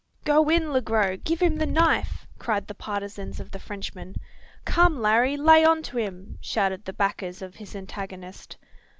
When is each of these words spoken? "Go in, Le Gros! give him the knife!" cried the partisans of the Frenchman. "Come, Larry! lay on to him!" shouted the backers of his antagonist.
"Go 0.25 0.49
in, 0.49 0.71
Le 0.73 0.81
Gros! 0.81 1.19
give 1.23 1.43
him 1.43 1.57
the 1.57 1.67
knife!" 1.67 2.25
cried 2.39 2.65
the 2.65 2.73
partisans 2.73 3.39
of 3.39 3.51
the 3.51 3.59
Frenchman. 3.59 4.15
"Come, 4.65 4.99
Larry! 4.99 5.37
lay 5.37 5.63
on 5.63 5.83
to 5.83 5.97
him!" 5.99 6.39
shouted 6.41 6.85
the 6.85 6.93
backers 6.93 7.43
of 7.43 7.57
his 7.57 7.75
antagonist. 7.75 8.57